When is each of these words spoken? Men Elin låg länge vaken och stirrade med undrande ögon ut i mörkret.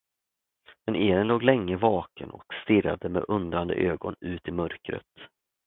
Men 0.85 0.95
Elin 0.95 1.27
låg 1.27 1.43
länge 1.43 1.77
vaken 1.77 2.31
och 2.31 2.43
stirrade 2.63 3.09
med 3.09 3.25
undrande 3.27 3.73
ögon 3.75 4.15
ut 4.21 4.47
i 4.47 4.51
mörkret. 4.51 5.07